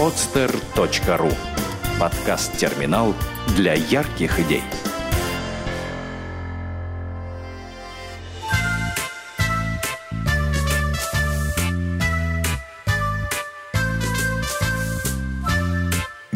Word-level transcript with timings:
podster.ru 0.00 1.30
Подкаст-терминал 2.00 3.14
для 3.54 3.74
ярких 3.74 4.40
идей. 4.40 4.62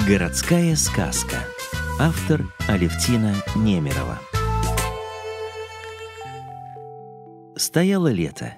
Городская 0.06 0.76
сказка. 0.76 1.36
Автор 1.98 2.42
Алевтина 2.68 3.34
Немерова. 3.56 4.18
Стояло 7.56 8.08
лето. 8.08 8.56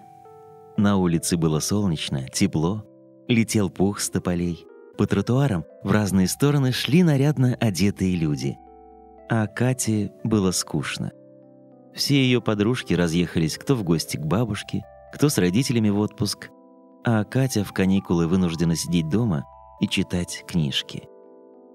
На 0.76 0.96
улице 0.96 1.36
было 1.36 1.60
солнечно, 1.60 2.28
тепло, 2.28 2.84
летел 3.28 3.70
пух 3.70 4.00
с 4.00 4.10
тополей. 4.10 4.66
По 4.96 5.06
тротуарам 5.06 5.64
в 5.82 5.90
разные 5.90 6.26
стороны 6.26 6.72
шли 6.72 7.02
нарядно 7.02 7.56
одетые 7.60 8.16
люди. 8.16 8.58
А 9.28 9.46
Кате 9.46 10.12
было 10.24 10.52
скучно. 10.52 11.12
Все 11.94 12.14
ее 12.14 12.40
подружки 12.40 12.94
разъехались 12.94 13.58
кто 13.58 13.74
в 13.74 13.82
гости 13.82 14.16
к 14.16 14.24
бабушке, 14.24 14.84
кто 15.12 15.28
с 15.28 15.38
родителями 15.38 15.88
в 15.88 15.98
отпуск, 15.98 16.50
а 17.04 17.24
Катя 17.24 17.64
в 17.64 17.72
каникулы 17.72 18.26
вынуждена 18.26 18.76
сидеть 18.76 19.08
дома 19.08 19.44
и 19.80 19.88
читать 19.88 20.44
книжки. 20.46 21.08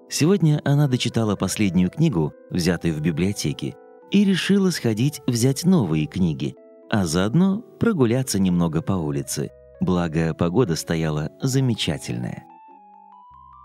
Сегодня 0.09 0.61
она 0.65 0.87
дочитала 0.87 1.35
последнюю 1.35 1.89
книгу, 1.89 2.33
взятую 2.49 2.93
в 2.95 3.01
библиотеке, 3.01 3.75
и 4.11 4.25
решила 4.25 4.69
сходить 4.71 5.21
взять 5.25 5.63
новые 5.63 6.05
книги, 6.05 6.55
а 6.89 7.05
заодно 7.05 7.61
прогуляться 7.79 8.37
немного 8.39 8.81
по 8.81 8.93
улице, 8.93 9.51
благо 9.79 10.33
погода 10.33 10.75
стояла 10.75 11.29
замечательная. 11.41 12.43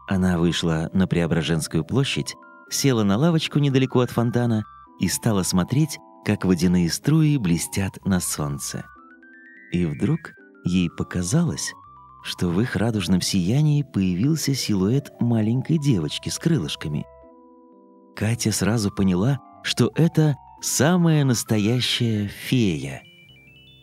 Она 0.06 0.38
вышла 0.38 0.88
на 0.92 1.06
Преображенскую 1.06 1.84
площадь, 1.84 2.34
села 2.70 3.02
на 3.02 3.16
лавочку 3.16 3.58
недалеко 3.58 4.00
от 4.00 4.10
фонтана 4.10 4.64
и 5.00 5.08
стала 5.08 5.42
смотреть, 5.42 5.98
как 6.24 6.44
водяные 6.44 6.90
струи 6.90 7.36
блестят 7.36 7.98
на 8.04 8.20
солнце. 8.20 8.84
И 9.72 9.84
вдруг 9.84 10.32
ей 10.64 10.88
показалось, 10.90 11.72
что 12.22 12.48
в 12.48 12.60
их 12.60 12.76
радужном 12.76 13.20
сиянии 13.20 13.82
появился 13.82 14.54
силуэт 14.54 15.12
маленькой 15.20 15.78
девочки 15.78 16.28
с 16.28 16.38
крылышками. 16.38 17.04
Катя 18.16 18.52
сразу 18.52 18.90
поняла, 18.90 19.40
что 19.62 19.90
это 19.94 20.36
самая 20.60 21.24
настоящая 21.24 22.28
фея. 22.28 23.02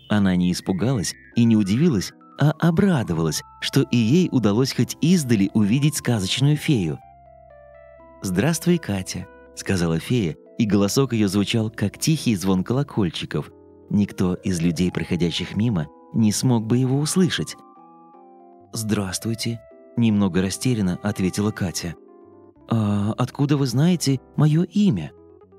Она 0.09 0.35
не 0.35 0.51
испугалась 0.51 1.13
и 1.35 1.43
не 1.43 1.55
удивилась, 1.55 2.11
а 2.39 2.51
обрадовалась, 2.59 3.43
что 3.61 3.81
и 3.81 3.97
ей 3.97 4.29
удалось 4.31 4.73
хоть 4.73 4.97
издали 5.01 5.49
увидеть 5.53 5.97
сказочную 5.97 6.57
фею. 6.57 6.99
«Здравствуй, 8.21 8.77
Катя»,— 8.77 9.27
сказала 9.55 9.99
фея, 9.99 10.35
и 10.57 10.65
голосок 10.65 11.13
ее 11.13 11.27
звучал, 11.27 11.69
как 11.69 11.97
тихий 11.97 12.35
звон 12.35 12.63
колокольчиков. 12.63 13.51
Никто 13.89 14.35
из 14.35 14.61
людей, 14.61 14.91
проходящих 14.91 15.55
мимо, 15.55 15.87
не 16.13 16.31
смог 16.31 16.65
бы 16.65 16.77
его 16.77 16.99
услышать. 16.99 17.55
«Здравствуйте»,— 18.71 19.61
немного 19.97 20.41
растерянно 20.41 20.99
ответила 21.03 21.51
Катя. 21.51 21.95
«А 22.69 23.13
откуда 23.17 23.57
вы 23.57 23.67
знаете 23.67 24.19
мое 24.35 24.63
имя?» 24.63 25.11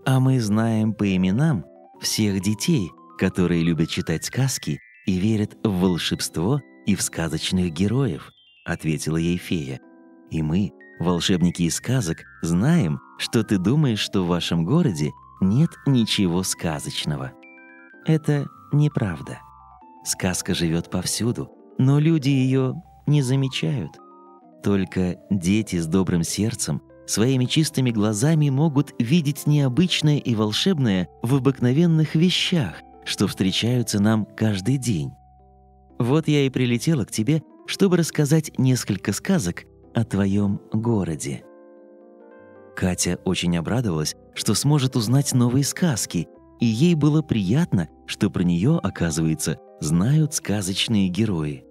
«А 0.06 0.20
мы 0.20 0.41
знаем 0.41 0.92
по 0.92 1.16
именам 1.16 1.64
всех 2.00 2.41
детей, 2.42 2.91
которые 3.19 3.62
любят 3.62 3.88
читать 3.88 4.25
сказки 4.25 4.81
и 5.06 5.19
верят 5.19 5.56
в 5.62 5.80
волшебство 5.80 6.60
и 6.86 6.94
в 6.94 7.02
сказочных 7.02 7.72
героев»,— 7.72 8.33
ответила 8.64 9.16
ей 9.16 9.36
фея. 9.36 9.80
«И 10.30 10.42
мы, 10.42 10.72
волшебники 10.98 11.62
из 11.62 11.77
сказок, 11.77 12.24
знаем, 12.42 13.00
что 13.19 13.42
ты 13.42 13.58
думаешь, 13.58 14.00
что 14.00 14.22
в 14.22 14.28
вашем 14.28 14.64
городе 14.64 15.12
нет 15.41 15.70
ничего 15.87 16.42
сказочного. 16.42 17.32
Это 18.06 18.47
неправда. 18.72 19.41
Сказка 20.04 20.54
живет 20.54 20.91
повсюду, 20.91 21.50
но 21.78 21.98
люди 21.98 22.28
ее 22.28 22.75
не 23.06 23.22
замечают. 23.22 23.92
Только 24.62 25.19
дети 25.31 25.76
с 25.76 25.86
добрым 25.86 26.22
сердцем 26.22 26.82
своими 27.06 27.44
чистыми 27.44 27.91
глазами 27.91 28.48
могут 28.48 28.94
видеть 28.98 29.47
необычное 29.47 30.19
и 30.19 30.34
волшебное 30.34 31.09
в 31.22 31.34
обыкновенных 31.34 32.15
вещах, 32.15 32.76
что 33.04 33.26
встречаются 33.26 34.00
нам 34.00 34.25
каждый 34.25 34.78
день. 34.78 35.12
Вот 35.98 36.28
я 36.28 36.47
и 36.47 36.50
прилетела 36.50 37.04
к 37.04 37.10
тебе, 37.10 37.42
чтобы 37.66 37.97
рассказать 37.97 38.59
несколько 38.59 39.12
сказок 39.12 39.65
о 39.94 40.04
твоем 40.04 40.60
городе. 40.72 41.44
Катя 42.76 43.19
очень 43.25 43.56
обрадовалась, 43.56 44.16
что 44.34 44.54
сможет 44.54 44.97
узнать 44.97 45.32
новые 45.32 45.65
сказки, 45.65 46.28
и 46.60 46.66
ей 46.66 46.94
было 46.94 47.22
приятно, 47.22 47.88
что 48.06 48.31
про 48.31 48.42
нее, 48.42 48.81
оказывается, 48.82 49.59
знают 49.81 50.34
сказочные 50.34 51.09
герои. 51.09 51.65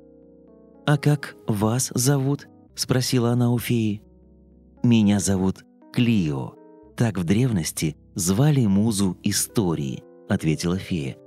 «А 0.86 0.98
как 0.98 1.36
вас 1.48 1.92
зовут?»— 1.94 2.48
спросила 2.76 3.32
она 3.32 3.52
у 3.52 3.60
феи. 3.60 4.02
«Меня 4.82 5.20
зовут 5.20 5.64
Клио. 5.94 6.54
Так 6.96 7.18
в 7.18 7.24
древности 7.24 7.96
звали 8.16 8.66
музу 8.66 9.18
истории»,— 9.24 10.04
ответила 10.30 10.78
фея. 10.78 11.18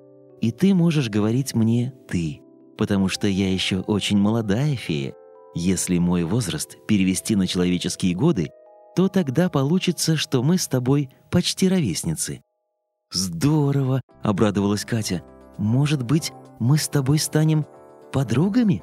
«И 0.41 0.51
ты 0.51 0.75
можешь 0.75 1.09
говорить 1.09 1.55
мне 1.55 1.93
«ты», 2.09 2.41
потому 2.77 3.09
что 3.09 3.27
я 3.27 3.53
еще 3.53 3.81
очень 3.81 4.19
молодая 4.19 4.77
фея. 4.77 5.15
Если 5.55 5.99
мой 5.99 6.25
возраст 6.25 6.77
перевести 6.87 7.35
на 7.37 7.47
человеческие 7.47 8.15
годы, 8.15 8.51
то 8.95 9.09
тогда 9.09 9.49
получится, 9.49 10.17
что 10.17 10.43
мы 10.43 10.59
с 10.59 10.69
тобой 10.69 11.11
почти 11.31 11.69
ровесницы». 11.69 12.43
«Здорово!»— 13.11 14.01
обрадовалась 14.23 14.85
Катя. 14.85 15.23
«Может 15.59 16.03
быть, 16.03 16.33
мы 16.59 16.77
с 16.77 16.89
тобой 16.89 17.19
станем 17.19 17.67
подругами?» 18.13 18.83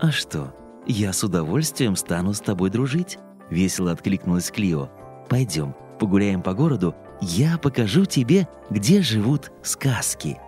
«А 0.00 0.10
что, 0.10 0.54
я 0.86 1.12
с 1.12 1.22
удовольствием 1.22 1.96
стану 1.96 2.32
с 2.32 2.40
тобой 2.40 2.70
дружить»,— 2.70 3.18
весело 3.50 3.92
откликнулась 3.92 4.50
Клио. 4.50 4.88
«Пойдем, 5.28 5.74
погуляем 6.00 6.42
по 6.42 6.54
городу, 6.54 6.94
я 7.20 7.58
покажу 7.58 8.04
тебе, 8.04 8.48
где 8.70 9.02
живут 9.02 9.52
сказки». 9.62 10.38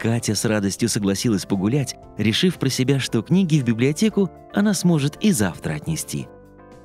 Катя 0.00 0.34
с 0.34 0.44
радостью 0.46 0.88
согласилась 0.88 1.44
погулять, 1.44 1.94
решив 2.16 2.58
про 2.58 2.70
себя, 2.70 2.98
что 2.98 3.22
книги 3.22 3.60
в 3.60 3.64
библиотеку 3.64 4.30
она 4.54 4.72
сможет 4.72 5.16
и 5.22 5.30
завтра 5.30 5.74
отнести. 5.74 6.26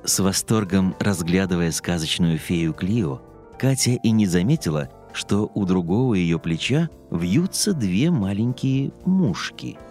С 0.04 0.20
восторгом 0.20 0.94
разглядывая 1.00 1.72
сказочную 1.72 2.38
фею 2.38 2.74
Клио, 2.74 3.22
Катя 3.58 3.92
и 3.92 4.10
не 4.10 4.26
заметила, 4.26 4.90
что 5.14 5.50
у 5.54 5.64
другого 5.64 6.14
ее 6.14 6.38
плеча 6.38 6.90
вьются 7.10 7.72
две 7.72 8.10
маленькие 8.10 8.92
мушки– 9.04 9.78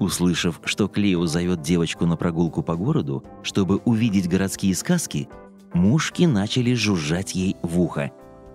Услышав, 0.00 0.60
что 0.64 0.88
Клео 0.88 1.24
зовет 1.26 1.62
девочку 1.62 2.04
на 2.04 2.16
прогулку 2.16 2.62
по 2.62 2.74
городу, 2.74 3.24
чтобы 3.42 3.76
увидеть 3.84 4.28
городские 4.28 4.74
сказки, 4.74 5.28
мушки 5.72 6.24
начали 6.24 6.74
жужжать 6.74 7.34
ей 7.34 7.56
в 7.62 7.80
ухо. 7.80 8.10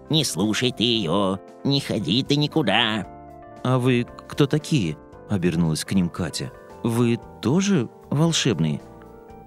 «Не 0.10 0.26
слушай 0.26 0.72
ты 0.72 0.84
ее, 0.84 1.40
не 1.64 1.80
ходи 1.80 2.24
ты 2.24 2.36
никуда!» 2.36 3.19
«А 3.64 3.78
вы 3.78 4.08
кто 4.28 4.47
такие?»— 4.47 4.97
обернулась 5.30 5.84
к 5.84 5.94
ним 5.94 6.09
Катя. 6.09 6.52
«Вы 6.84 7.20
тоже 7.42 7.90
волшебные?» 8.09 8.81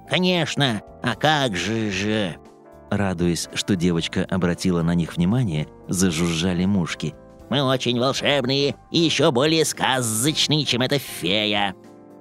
«Конечно! 0.08 0.82
А 1.02 1.14
как 1.14 1.56
же 1.56 1.90
же!» 1.90 2.36
Радуясь, 2.90 3.48
что 3.54 3.74
девочка 3.74 4.26
обратила 4.28 4.82
на 4.82 4.94
них 4.94 5.16
внимание, 5.16 5.66
зажужжали 5.88 6.66
мушки. 6.66 7.14
«Мы 7.48 7.62
очень 7.62 7.98
волшебные 7.98 8.76
и 8.90 8.98
еще 8.98 9.30
более 9.30 9.64
сказочные, 9.64 10.64
чем 10.64 10.82
эта 10.82 10.98
фея!» 10.98 11.74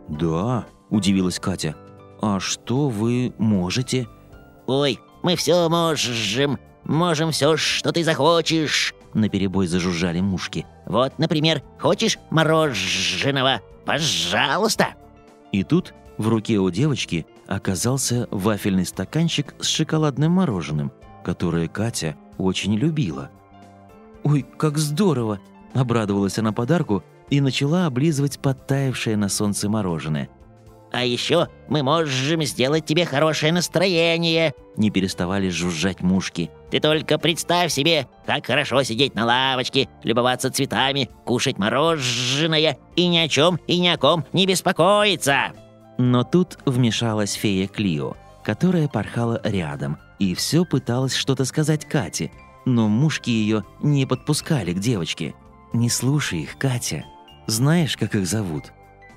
«Да»,— 0.08 0.66
удивилась 0.90 1.40
Катя. 1.40 1.76
«А 2.22 2.40
что 2.40 2.88
вы 2.88 3.34
можете?» 3.38 4.08
«Ой, 4.68 5.00
мы 5.24 5.36
все 5.36 5.68
можем, 5.68 6.58
можем 6.86 7.32
все, 7.32 7.58
что 7.58 7.92
ты 7.92 8.04
захочешь!» 8.04 8.94
Наперебой 9.14 9.68
зажужжали 9.68 10.20
мушки. 10.22 10.66
«Вот, 10.86 11.20
например, 11.20 11.62
хочешь 11.80 12.18
мороженого? 12.30 13.62
Пожалуйста!» 13.86 14.96
И 15.52 15.64
тут 15.64 15.94
в 16.18 16.28
руке 16.28 16.58
у 16.60 16.70
девочки 16.70 17.26
оказался 17.48 18.28
вафельный 18.32 18.86
стаканчик 18.86 19.54
с 19.60 19.68
шоколадным 19.68 20.32
мороженым, 20.32 20.92
которое 21.24 21.68
Катя 21.68 22.16
очень 22.38 22.76
любила. 22.76 23.30
«Ой, 24.24 24.46
как 24.58 24.78
здорово!»– 24.78 25.40
обрадовалась 25.74 26.38
она 26.38 26.54
подарку 26.54 27.04
и 27.30 27.42
начала 27.42 27.86
облизывать 27.86 28.40
подтаявшее 28.40 29.18
на 29.18 29.30
солнце 29.30 29.70
мороженое. 29.70 30.30
«А 30.92 31.06
еще 31.06 31.48
мы 31.70 31.84
можем 31.84 32.44
сделать 32.44 32.86
тебе 32.86 33.06
хорошее 33.06 33.54
настроение!» 33.54 34.54
Не 34.76 34.92
переставали 34.92 35.50
жужжать 35.50 36.02
мушки. 36.02 36.52
«Ты 36.70 36.80
только 36.80 37.18
представь 37.18 37.72
себе, 37.72 38.08
как 38.26 38.46
хорошо 38.46 38.84
сидеть 38.84 39.16
на 39.16 39.26
лавочке, 39.26 39.88
любоваться 40.04 40.52
цветами, 40.52 41.10
кушать 41.26 41.58
мороженое 41.58 42.78
и 42.96 43.08
ни 43.08 43.18
о 43.18 43.28
чем 43.28 43.60
и 43.68 43.80
ни 43.80 43.88
о 43.88 43.98
ком 43.98 44.26
не 44.34 44.46
беспокоиться!» 44.46 45.54
Но 45.98 46.24
тут 46.24 46.58
вмешалась 46.66 47.34
фея 47.34 47.68
Клио. 47.68 48.16
которая 48.44 48.88
порхала 48.88 49.40
рядом 49.44 50.00
и 50.18 50.34
все 50.34 50.66
пыталась 50.66 51.16
что-то 51.16 51.46
сказать 51.46 51.86
Кате, 51.86 52.32
но 52.66 52.88
мушки 52.88 53.30
ее 53.30 53.64
не 53.82 54.06
подпускали 54.06 54.74
к 54.74 54.80
девочке. 54.80 55.36
«Не 55.74 55.90
слушай 55.90 56.40
их, 56.40 56.58
Катя. 56.58 57.06
Знаешь, 57.48 57.98
как 57.98 58.16
их 58.16 58.26
зовут? 58.26 58.72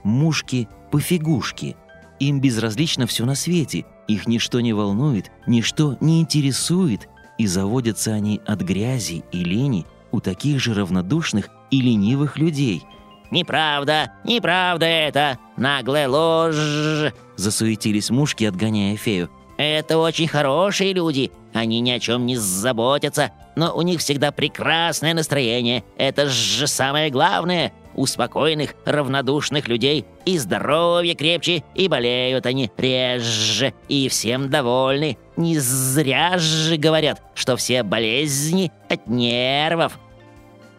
Мушки-пофигушки. 0.05 1.77
Им 2.21 2.41
безразлично 2.41 3.07
все 3.07 3.25
на 3.25 3.35
свете, 3.35 3.85
их 4.07 4.29
ничто 4.29 4.61
не 4.61 4.73
волнует, 4.73 5.31
ничто 5.47 5.97
не 6.01 6.21
интересует, 6.21 7.09
и 7.39 7.47
заводятся 7.47 8.13
они 8.13 8.41
от 8.47 8.61
грязи 8.61 9.25
и 9.33 9.43
лени 9.43 9.87
у 10.13 10.21
таких 10.21 10.61
же 10.61 10.75
равнодушных 10.75 11.49
и 11.71 11.81
ленивых 11.81 12.39
людей. 12.39 12.85
«Неправда, 13.31 14.13
неправда 14.23 14.87
это, 14.87 15.39
наглая 15.57 16.09
ложь!» 16.09 17.13
Засуетились 17.37 18.11
мушки, 18.11 18.45
отгоняя 18.45 18.97
фею. 18.97 19.29
«Это 19.57 19.99
очень 19.99 20.29
хорошие 20.29 20.93
люди, 20.93 21.33
они 21.53 21.81
ни 21.81 21.91
о 21.91 21.99
чем 21.99 22.27
не 22.27 22.37
заботятся, 22.37 23.33
но 23.57 23.75
у 23.75 23.83
них 23.83 24.01
всегда 24.01 24.31
прекрасное 24.31 25.15
настроение, 25.15 25.83
это 25.97 26.29
же 26.29 26.67
самое 26.67 27.11
главное!» 27.11 27.73
У 27.97 28.07
спокойных, 28.07 28.75
равнодушных 28.85 29.69
людей 29.69 30.05
и 30.25 30.39
здоровье 30.39 31.15
крепче, 31.15 31.63
и 31.75 31.89
болеют 31.89 32.47
они 32.47 32.71
реже, 32.77 33.73
и 33.89 34.09
всем 34.09 34.51
довольны. 34.51 35.17
Не 35.37 35.59
зря 35.59 36.39
же 36.39 36.77
говорят, 36.77 37.23
что 37.35 37.57
все 37.57 37.83
болезни 37.83 38.73
от 38.89 39.07
нервов. 39.07 39.99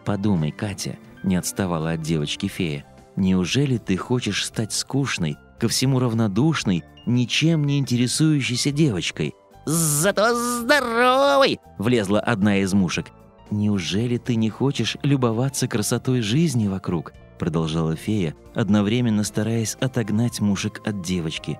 Подумай, 0.03 0.51
Катя, 0.51 0.97
не 1.23 1.35
отставала 1.35 1.91
от 1.91 2.01
девочки 2.01 2.47
фея. 2.47 2.85
Неужели 3.15 3.77
ты 3.77 3.95
хочешь 3.95 4.45
стать 4.45 4.73
скучной, 4.73 5.37
ко 5.59 5.69
всему 5.69 5.99
равнодушной, 5.99 6.83
ничем 7.05 7.63
не 7.63 7.79
интересующейся 7.79 8.71
девочкой? 8.71 9.33
«Зато 9.65 10.35
здоровый!»— 10.35 11.59
влезла 11.79 12.19
одна 12.19 12.57
из 12.57 12.73
мушек. 12.73 13.07
«Неужели 13.51 14.17
ты 14.17 14.35
не 14.35 14.49
хочешь 14.49 14.97
любоваться 15.03 15.67
красотой 15.67 16.21
жизни 16.21 16.67
вокруг?»— 16.67 17.13
продолжала 17.39 17.95
фея, 17.95 18.35
одновременно 18.53 19.23
стараясь 19.23 19.75
отогнать 19.79 20.39
мушек 20.39 20.81
от 20.85 21.01
девочки. 21.01 21.59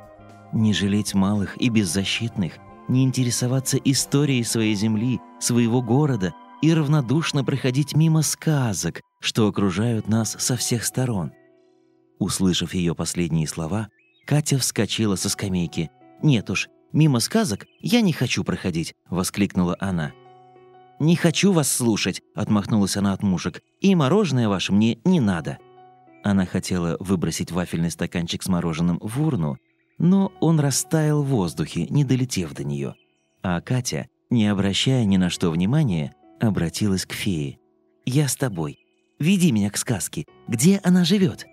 «Не 0.52 0.74
жалеть 0.74 1.14
малых 1.14 1.62
и 1.62 1.70
беззащитных, 1.70 2.54
не 2.88 3.04
интересоваться 3.04 3.78
историей 3.78 4.44
своей 4.44 4.76
земли, 4.76 5.20
своего 5.40 5.82
города 5.82 6.34
и 6.62 6.74
равнодушно 6.74 7.44
проходить 7.44 7.96
мимо 7.96 8.22
сказок, 8.22 9.02
что 9.20 9.48
окружают 9.48 10.08
нас 10.08 10.36
со 10.40 10.56
всех 10.56 10.84
сторон. 10.84 11.32
Услышав 12.20 12.74
ее 12.74 12.96
последние 12.96 13.48
слова, 13.48 13.90
Катя 14.26 14.58
вскочила 14.58 15.16
со 15.16 15.30
скамейки. 15.30 15.92
«Нет 16.24 16.50
уж, 16.50 16.70
мимо 16.94 17.20
сказок 17.20 17.66
я 17.80 18.02
не 18.02 18.14
хочу 18.14 18.44
проходить»,— 18.44 18.96
воскликнула 19.10 19.76
она. 19.80 20.14
«Не 21.00 21.16
хочу 21.16 21.52
вас 21.52 21.72
слушать»,— 21.72 22.22
отмахнулась 22.36 22.96
она 22.96 23.14
от 23.14 23.22
мушек. 23.22 23.62
«И 23.82 23.94
мороженое 23.96 24.48
ваше 24.48 24.72
мне 24.74 25.00
не 25.04 25.20
надо». 25.20 25.58
Она 26.24 26.46
хотела 26.46 26.98
выбросить 27.00 27.52
вафельный 27.52 27.92
стаканчик 27.92 28.42
с 28.42 28.48
мороженым 28.48 29.00
в 29.02 29.22
урну, 29.22 29.58
но 29.98 30.32
он 30.40 30.60
растаял 30.60 31.22
в 31.22 31.28
воздухе, 31.28 31.88
не 31.88 32.04
долетев 32.04 32.54
до 32.54 32.64
нее. 32.64 32.96
А 33.44 33.62
Катя, 33.62 34.08
не 34.30 34.48
обращая 34.48 35.06
ни 35.06 35.18
на 35.18 35.30
что 35.30 35.52
внимания, 35.52 36.16
обратилась 36.40 37.06
к 37.06 37.14
фее. 37.14 37.60
«Я 38.06 38.28
с 38.28 38.36
тобой. 38.36 38.80
Веди 39.20 39.52
меня 39.52 39.70
к 39.70 39.78
сказке. 39.78 40.26
Где 40.48 40.80
она 40.84 41.04
живет?» 41.04 41.46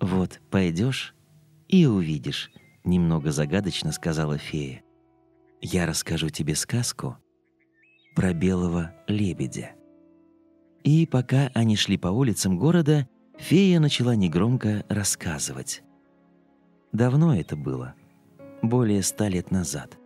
«Вот 0.00 0.40
пойдешь 0.50 1.14
и 1.68 1.86
увидишь»,— 1.86 2.50
немного 2.84 3.30
загадочно 3.30 3.92
сказала 3.92 4.38
фея. 4.38 4.82
«Я 5.60 5.86
расскажу 5.86 6.28
тебе 6.30 6.56
сказку 6.56 7.16
про 8.14 8.32
белого 8.32 8.92
лебедя». 9.06 9.72
И 10.84 11.06
пока 11.06 11.50
они 11.54 11.76
шли 11.76 11.96
по 11.96 12.08
улицам 12.08 12.58
города, 12.58 13.08
фея 13.38 13.78
начала 13.78 14.16
негромко 14.16 14.84
рассказывать. 14.88 15.82
Давно 16.92 17.34
это 17.34 17.56
было, 17.56 17.94
более 18.62 19.02
ста 19.02 19.28
лет 19.28 19.50
назад. 19.50 19.96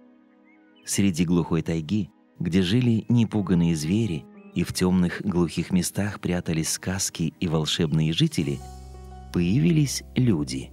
Среди 0.85 1.25
глухой 1.25 1.63
тайги 1.63 2.11
где 2.39 2.63
жили 2.63 3.05
непуганные 3.09 3.75
звери 3.75 4.25
и 4.55 4.63
в 4.63 4.73
темных 4.73 5.23
глухих 5.23 5.71
местах 5.71 6.21
прятались 6.21 6.71
сказки 6.71 7.35
и 7.41 7.49
волшебные 7.49 8.13
жители, 8.13 8.59
появились 9.33 10.03
люди. 10.15 10.71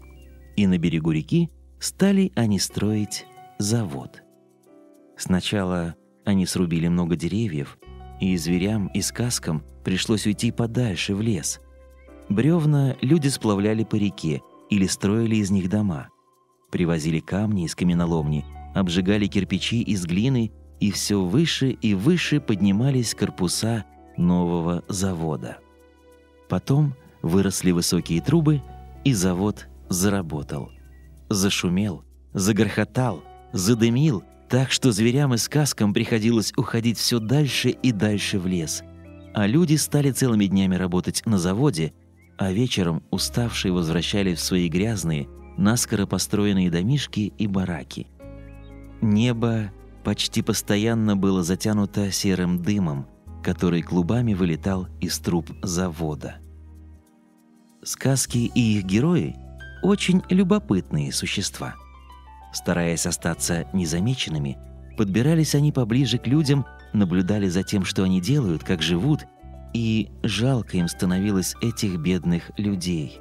И 0.56 0.68
на 0.68 0.78
берегу 0.78 1.12
реки 1.12 1.50
стали 1.80 2.32
они 2.36 2.60
строить 2.60 3.26
завод. 3.60 4.24
Сначала 5.18 5.96
они 6.26 6.46
срубили 6.46 6.88
много 6.88 7.16
деревьев, 7.16 7.78
и 8.20 8.36
зверям 8.38 8.88
и 8.88 9.02
сказкам 9.02 9.64
пришлось 9.84 10.26
уйти 10.26 10.52
подальше 10.52 11.16
в 11.16 11.22
лес. 11.22 11.60
Бревна 12.30 12.96
люди 13.02 13.28
сплавляли 13.28 13.84
по 13.84 13.96
реке 13.96 14.42
или 14.70 14.88
строили 14.88 15.36
из 15.36 15.52
них 15.52 15.70
дома. 15.70 16.10
Привозили 16.72 17.20
камни 17.20 17.66
из 17.66 17.76
каменоломни, 17.76 18.46
обжигали 18.74 19.28
кирпичи 19.28 19.82
из 19.82 20.06
глины 20.06 20.52
и 20.80 20.92
все 20.92 21.22
выше 21.22 21.72
и 21.72 21.94
выше 21.94 22.40
поднимались 22.40 23.14
корпуса 23.14 23.86
нового 24.18 24.84
завода. 24.88 25.58
Потом 26.50 26.96
выросли 27.22 27.72
высокие 27.72 28.22
трубы, 28.22 28.62
и 29.04 29.14
завод 29.14 29.68
заработал. 29.90 30.72
Зашумел, 31.30 32.04
загорхотал, 32.34 33.24
задымил, 33.52 34.24
так 34.54 34.72
что 34.72 34.92
зверям 34.92 35.34
и 35.34 35.38
сказкам 35.38 35.96
приходилось 35.96 36.54
уходить 36.56 37.00
все 37.00 37.18
дальше 37.18 37.70
и 37.70 37.92
дальше 37.92 38.38
в 38.38 38.46
лес. 38.46 38.84
А 39.34 39.48
люди 39.48 39.74
стали 39.78 40.12
целыми 40.12 40.46
днями 40.46 40.76
работать 40.76 41.24
на 41.26 41.40
заводе, 41.40 41.92
а 42.38 42.52
вечером 42.52 43.02
уставшие 43.10 43.72
возвращались 43.72 44.38
в 44.38 44.44
свои 44.44 44.70
грязные, 44.70 45.28
наскоро 45.58 46.06
построенные 46.06 46.70
домишки 46.70 47.34
и 47.36 47.48
бараки. 47.48 48.06
Небо 49.02 49.74
почти 50.04 50.44
постоянно 50.44 51.18
было 51.18 51.42
затянуто 51.42 52.12
серым 52.12 52.62
дымом, 52.62 53.08
который 53.42 53.82
клубами 53.82 54.36
вылетал 54.36 54.88
из 55.02 55.18
труб 55.18 55.50
завода. 55.64 56.36
Сказки 57.84 58.52
и 58.54 58.78
их 58.78 58.84
герои– 58.84 59.36
очень 59.82 60.22
любопытные 60.30 61.12
существа. 61.12 61.74
Стараясь 62.54 63.06
остаться 63.06 63.66
незамеченными, 63.74 64.58
подбирались 64.98 65.56
они 65.56 65.72
поближе 65.72 66.18
к 66.18 66.28
людям, 66.28 66.66
наблюдали 66.94 67.48
за 67.48 67.64
тем, 67.64 67.84
что 67.84 68.04
они 68.04 68.22
делают, 68.22 68.64
как 68.64 68.82
живут, 68.82 69.26
и 69.74 70.10
жалко 70.22 70.78
им 70.78 70.88
становилось 70.88 71.56
этих 71.62 71.98
бедных 71.98 72.52
людей. 72.58 73.20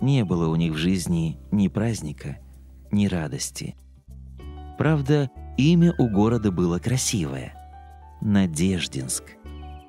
Не 0.00 0.24
было 0.24 0.48
у 0.48 0.56
них 0.56 0.72
в 0.72 0.76
жизни 0.76 1.38
ни 1.52 1.68
праздника, 1.68 2.38
ни 2.90 3.06
радости. 3.06 3.76
Правда, 4.76 5.30
Имя 5.58 5.94
у 5.98 6.08
города 6.08 6.50
было 6.50 6.78
красивое– 6.78 7.54
Надеждинск. 8.22 9.24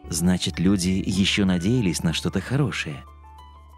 Значит, 0.09 0.59
люди 0.59 1.01
еще 1.05 1.45
надеялись 1.45 2.03
на 2.03 2.11
что-то 2.11 2.41
хорошее. 2.41 3.03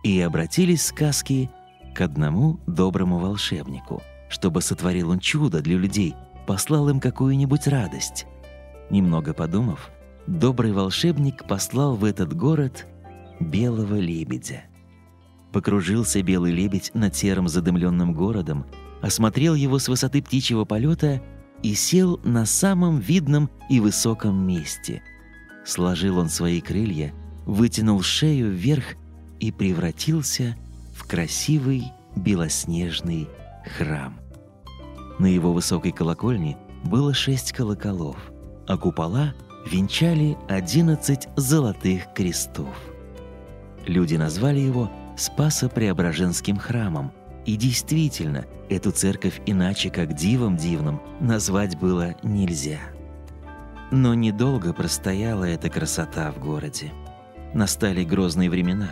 И 0.03 0.19
обратились 0.19 0.83
сказки 0.83 1.51
к 1.93 2.01
одному 2.01 2.59
доброму 2.65 3.19
волшебнику, 3.19 4.01
чтобы 4.29 4.61
сотворил 4.61 5.09
он 5.11 5.19
чудо 5.19 5.61
для 5.61 5.77
людей, 5.77 6.15
послал 6.47 6.89
им 6.89 6.99
какую-нибудь 6.99 7.67
радость. 7.67 8.25
Немного 8.89 9.33
подумав, 9.33 9.89
добрый 10.27 10.71
волшебник 10.71 11.47
послал 11.47 11.95
в 11.95 12.05
этот 12.05 12.35
город 12.35 12.85
белого 13.39 13.95
лебедя. 13.95 14.63
Покружился 15.51 16.21
белый 16.21 16.51
лебедь 16.51 16.91
над 16.93 17.15
серым 17.15 17.47
задымленным 17.47 18.13
городом, 18.13 18.65
осмотрел 19.01 19.55
его 19.55 19.79
с 19.79 19.87
высоты 19.87 20.21
птичьего 20.21 20.65
полета– 20.65 21.21
и 21.65 21.73
сел 21.73 22.19
на 22.23 22.45
самом 22.45 22.99
видном 22.99 23.49
и 23.69 23.79
высоком 23.79 24.47
месте. 24.47 25.01
Сложил 25.65 26.19
он 26.19 26.29
свои 26.29 26.61
крылья, 26.61 27.11
вытянул 27.45 28.03
шею 28.03 28.51
вверх 28.51 28.95
и 29.39 29.51
превратился 29.51 30.55
в 30.93 31.07
красивый 31.07 31.85
белоснежный 32.15 33.27
храм. 33.65 34.19
На 35.19 35.27
его 35.27 35.53
высокой 35.53 35.91
колокольне 35.91 36.57
было 36.83 37.13
шесть 37.13 37.51
колоколов, 37.51 38.17
а 38.67 38.77
купола 38.77 39.33
венчали 39.69 40.37
одиннадцать 40.47 41.27
золотых 41.35 42.13
крестов. 42.13 42.75
Люди 43.85 44.15
назвали 44.15 44.59
его 44.59 44.91
Спасо-Преображенским 45.17 46.57
храмом– 46.57 47.11
и 47.45 47.57
действительно, 47.57 48.45
эту 48.69 48.91
церковь 48.91 49.39
иначе 49.45 49.91
как 49.91 50.13
дивом 50.13 50.57
дивным 50.57 50.99
назвать 51.19 51.77
было 51.77 52.15
нельзя. 52.23 52.79
Но 53.91 54.15
недолго 54.15 54.73
простояла 54.73 55.45
эта 55.45 55.69
красота 55.69 56.31
в 56.31 56.39
городе. 56.39 56.91
Настали 57.53 58.03
грозные 58.03 58.49
времена. 58.49 58.89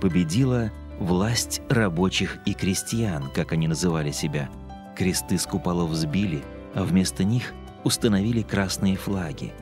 Победила 0.00 0.70
власть 0.98 1.62
рабочих 1.68 2.38
и 2.46 2.54
крестьян, 2.54 3.30
как 3.34 3.52
они 3.52 3.68
называли 3.68 4.10
себя. 4.10 4.48
Кресты 4.96 5.38
с 5.38 5.46
куполов 5.46 5.92
сбили, 5.92 6.42
а 6.74 6.84
вместо 6.84 7.24
них 7.24 7.52
установили 7.84 8.42
красные 8.42 8.96
флаги. 8.96 9.52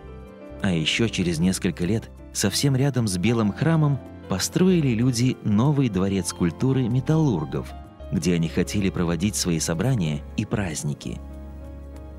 А 0.63 0.71
еще 0.71 1.09
через 1.09 1.39
несколько 1.39 1.85
лет 1.85 2.11
совсем 2.33 2.77
рядом 2.77 3.07
с 3.07 3.19
Белым 3.19 3.53
храмом 3.53 3.99
построили 4.29 4.89
люди 4.89 5.37
новый 5.45 5.89
дворец 5.89 6.33
культуры 6.33 6.89
металлургов, 6.89 7.73
где 8.13 8.35
они 8.35 8.49
хотели 8.49 8.91
проводить 8.91 9.37
свои 9.37 9.59
собрания 9.59 10.23
и 10.37 10.45
праздники. 10.45 11.21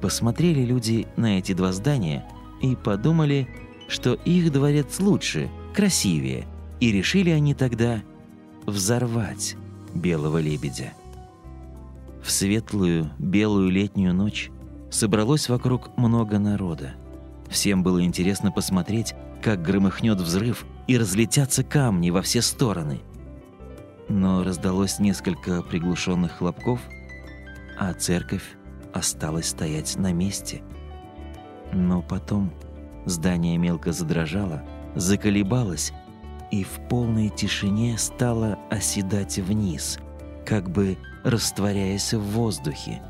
Посмотрели 0.01 0.61
люди 0.61 1.07
на 1.15 1.39
эти 1.39 1.53
два 1.53 1.71
здания 1.71 2.25
и 2.61 2.75
подумали, 2.75 3.47
что 3.87 4.13
их 4.13 4.51
дворец 4.51 4.99
лучше, 4.99 5.49
красивее, 5.73 6.45
и 6.79 6.91
решили 6.91 7.29
они 7.31 7.53
тогда 7.53 8.03
взорвать 8.65 9.55
белого 9.93 10.39
лебедя. 10.39 10.93
В 12.23 12.31
светлую 12.31 13.11
белую 13.19 13.69
летнюю 13.69 14.13
ночь 14.13 14.49
собралось 14.89 15.49
вокруг 15.49 15.95
много 15.97 16.39
народа. 16.39 16.93
Всем 17.49 17.83
было 17.83 18.03
интересно 18.03 18.51
посмотреть, 18.51 19.13
как 19.41 19.61
громыхнет 19.61 20.19
взрыв 20.19 20.65
и 20.87 20.97
разлетятся 20.97 21.63
камни 21.63 22.09
во 22.09 22.21
все 22.21 22.41
стороны. 22.41 23.01
Но 24.09 24.43
раздалось 24.43 24.99
несколько 24.99 25.61
приглушенных 25.61 26.37
хлопков, 26.37 26.79
а 27.77 27.93
церковь 27.93 28.55
осталась 28.93 29.49
стоять 29.49 29.95
на 29.97 30.13
месте. 30.13 30.63
Но 31.73 32.01
потом 32.01 32.51
здание 33.05 33.57
мелко 33.57 33.91
задрожало, 33.91 34.63
заколебалось 34.95 35.91
и 36.51 36.63
в 36.63 36.79
полной 36.89 37.29
тишине 37.29 37.97
стало 37.97 38.57
оседать 38.69 39.37
вниз, 39.37 39.99
как 40.45 40.69
бы 40.69 40.97
растворяясь 41.23 42.13
в 42.13 42.21
воздухе. 42.21 43.01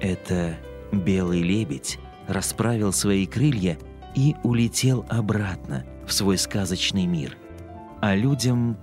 Это 0.00 0.56
белый 0.92 1.42
лебедь 1.42 1.98
расправил 2.26 2.92
свои 2.92 3.26
крылья 3.26 3.78
и 4.14 4.36
улетел 4.42 5.04
обратно 5.08 5.84
в 6.06 6.12
свой 6.12 6.38
сказочный 6.38 7.06
мир. 7.06 7.36
А 8.00 8.14
людям 8.14 8.76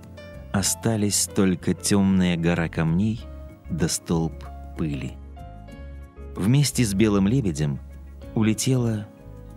остались 0.52 1.28
только 1.34 1.74
темная 1.74 2.36
гора 2.36 2.68
камней 2.68 3.20
да 3.70 3.88
столб 3.88 4.44
пыли. 4.76 5.14
Вместе 6.34 6.84
с 6.84 6.94
белым 6.94 7.26
лебедем 7.26 7.78
улетела 8.34 9.06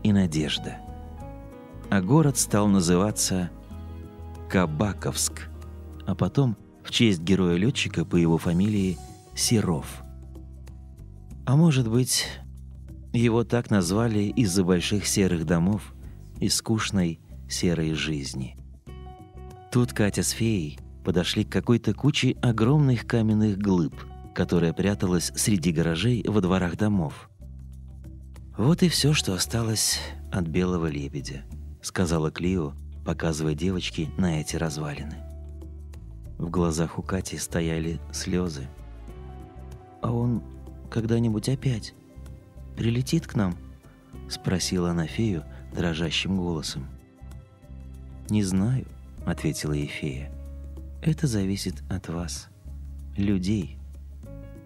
и 0.03 0.13
надежда. 0.13 0.77
А 1.89 2.01
город 2.01 2.37
стал 2.37 2.67
называться 2.67 3.49
Кабаковск, 4.49 5.47
а 6.07 6.15
потом 6.15 6.57
в 6.83 6.89
честь 6.89 7.21
героя-летчика 7.21 8.03
по 8.03 8.15
его 8.15 8.39
фамилии 8.39 8.97
Серов. 9.35 10.01
А 11.45 11.55
может 11.55 11.87
быть, 11.87 12.25
его 13.13 13.43
так 13.43 13.69
назвали 13.69 14.23
из-за 14.23 14.63
больших 14.63 15.05
серых 15.05 15.45
домов 15.45 15.93
и 16.39 16.49
скучной 16.49 17.19
серой 17.47 17.93
жизни. 17.93 18.57
Тут 19.71 19.93
Катя 19.93 20.23
с 20.23 20.29
феей 20.29 20.79
подошли 21.05 21.43
к 21.43 21.51
какой-то 21.51 21.93
куче 21.93 22.31
огромных 22.41 23.05
каменных 23.05 23.59
глыб, 23.59 23.95
которая 24.33 24.73
пряталась 24.73 25.31
среди 25.35 25.71
гаражей 25.71 26.23
во 26.27 26.41
дворах 26.41 26.75
домов. 26.75 27.29
«Вот 28.57 28.81
и 28.81 28.89
все, 28.89 29.13
что 29.13 29.35
осталось 29.35 29.99
от 30.31 30.47
белого 30.47 30.87
лебедя»,— 30.87 31.43
сказала 31.81 32.31
Клио, 32.31 32.73
показывая 33.09 33.55
девочке 33.55 34.07
на 34.17 34.39
эти 34.39 34.55
развалины. 34.55 35.15
В 36.37 36.51
глазах 36.51 36.99
у 36.99 37.01
Кати 37.01 37.39
стояли 37.39 37.99
слезы. 38.11 38.67
«А 40.03 40.11
он 40.11 40.43
когда-нибудь 40.91 41.49
опять 41.49 41.95
прилетит 42.77 43.25
к 43.25 43.33
нам?»— 43.33 43.57
спросила 44.29 44.91
она 44.91 45.07
фею 45.07 45.43
дрожащим 45.73 46.37
голосом. 46.37 46.85
«Не 48.29 48.43
знаю»,— 48.43 48.85
ответила 49.25 49.73
ей 49.73 49.87
фея. 49.87 50.31
«Это 51.01 51.25
зависит 51.25 51.81
от 51.89 52.09
вас, 52.09 52.47
людей, 53.17 53.79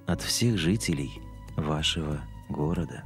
от 0.05 0.21
всех 0.21 0.57
жителей 0.57 1.11
вашего 1.55 2.19
города». 2.49 3.05